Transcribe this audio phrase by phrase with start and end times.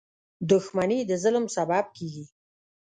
[0.49, 2.25] •دښمني د ظلم سبب کېږي.